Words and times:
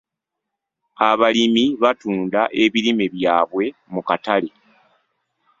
Abalimi 1.09 1.65
batunda 1.83 2.41
ebirime 2.63 3.05
byabwe 3.15 3.65
mu 3.93 4.01
katale. 4.07 4.49